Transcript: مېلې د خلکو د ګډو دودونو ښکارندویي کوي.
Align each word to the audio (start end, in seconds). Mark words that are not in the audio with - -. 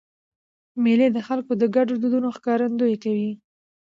مېلې 0.83 1.07
د 1.11 1.17
خلکو 1.27 1.51
د 1.57 1.63
ګډو 1.75 1.93
دودونو 2.01 2.27
ښکارندویي 2.37 2.97
کوي. 3.03 3.31